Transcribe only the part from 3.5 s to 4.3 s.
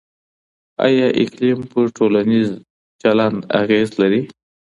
اغېز لري؟